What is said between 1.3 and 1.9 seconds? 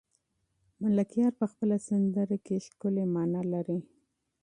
په خپله